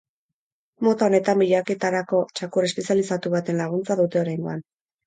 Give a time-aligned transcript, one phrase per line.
[0.87, 4.69] Mota honetan bilaketetarako txakur espezializatu baten laguntza dute oraingoan.